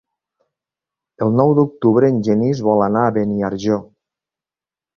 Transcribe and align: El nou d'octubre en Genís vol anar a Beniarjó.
El 1.25 1.35
nou 1.41 1.53
d'octubre 1.59 2.11
en 2.15 2.19
Genís 2.29 2.63
vol 2.71 2.83
anar 2.89 3.07
a 3.11 3.15
Beniarjó. 3.21 3.81